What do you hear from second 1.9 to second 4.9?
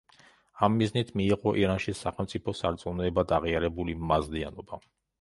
სახელმწიფო სარწმუნოებად აღიარებული მაზდეანობა.